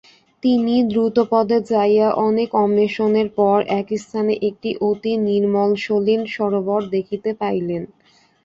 [0.43, 7.83] তিনি দ্রুতপদে যাইয়া অনেক অন্বেষণের পর একস্থানে একটি অতি নির্মলসলিল সরোবর দেখিতে পাইলেন।